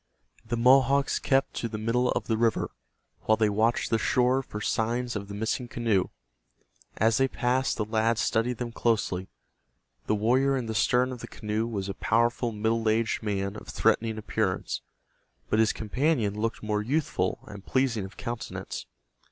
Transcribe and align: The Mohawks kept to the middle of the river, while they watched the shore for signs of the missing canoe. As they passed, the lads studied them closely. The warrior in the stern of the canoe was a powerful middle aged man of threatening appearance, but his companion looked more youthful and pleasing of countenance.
The 0.43 0.57
Mohawks 0.57 1.19
kept 1.19 1.53
to 1.57 1.67
the 1.69 1.77
middle 1.77 2.09
of 2.13 2.25
the 2.25 2.35
river, 2.35 2.71
while 3.25 3.35
they 3.35 3.51
watched 3.51 3.91
the 3.91 3.99
shore 3.99 4.41
for 4.41 4.59
signs 4.59 5.15
of 5.15 5.27
the 5.27 5.35
missing 5.35 5.67
canoe. 5.67 6.05
As 6.97 7.17
they 7.17 7.27
passed, 7.27 7.77
the 7.77 7.85
lads 7.85 8.19
studied 8.19 8.57
them 8.57 8.71
closely. 8.71 9.27
The 10.07 10.15
warrior 10.15 10.57
in 10.57 10.65
the 10.65 10.73
stern 10.73 11.11
of 11.11 11.19
the 11.19 11.27
canoe 11.27 11.67
was 11.67 11.87
a 11.87 11.93
powerful 11.93 12.51
middle 12.51 12.89
aged 12.89 13.21
man 13.21 13.55
of 13.55 13.67
threatening 13.67 14.17
appearance, 14.17 14.81
but 15.51 15.59
his 15.59 15.71
companion 15.71 16.33
looked 16.33 16.63
more 16.63 16.81
youthful 16.81 17.43
and 17.45 17.63
pleasing 17.63 18.03
of 18.03 18.17
countenance. 18.17 18.87